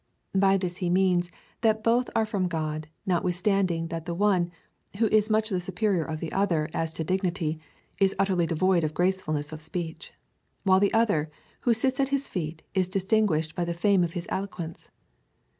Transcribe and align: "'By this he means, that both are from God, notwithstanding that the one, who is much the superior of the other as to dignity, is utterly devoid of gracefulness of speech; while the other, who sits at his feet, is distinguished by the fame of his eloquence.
"'By 0.35 0.57
this 0.57 0.77
he 0.77 0.89
means, 0.89 1.29
that 1.61 1.83
both 1.83 2.09
are 2.15 2.25
from 2.25 2.47
God, 2.47 2.87
notwithstanding 3.05 3.89
that 3.89 4.07
the 4.07 4.15
one, 4.15 4.49
who 4.97 5.05
is 5.09 5.29
much 5.29 5.49
the 5.51 5.59
superior 5.59 6.03
of 6.03 6.19
the 6.19 6.31
other 6.31 6.69
as 6.73 6.91
to 6.93 7.03
dignity, 7.03 7.59
is 7.99 8.15
utterly 8.17 8.47
devoid 8.47 8.83
of 8.83 8.95
gracefulness 8.95 9.53
of 9.53 9.61
speech; 9.61 10.11
while 10.63 10.79
the 10.79 10.91
other, 10.91 11.29
who 11.59 11.73
sits 11.75 11.99
at 11.99 12.09
his 12.09 12.27
feet, 12.27 12.63
is 12.73 12.89
distinguished 12.89 13.53
by 13.53 13.63
the 13.63 13.75
fame 13.75 14.03
of 14.03 14.13
his 14.13 14.25
eloquence. 14.29 14.89